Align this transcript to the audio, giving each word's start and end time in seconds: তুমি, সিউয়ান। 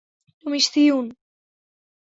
তুমি, 0.45 0.59
সিউয়ান। 0.61 1.07